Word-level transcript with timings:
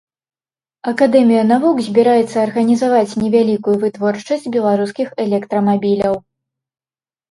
Акадэмія 0.91 1.43
навук 1.49 1.77
збіраецца 1.89 2.37
арганізаваць 2.47 3.17
невялікую 3.27 3.77
вытворчасць 3.87 4.51
беларускіх 4.59 5.07
электрамабіляў. 5.29 6.23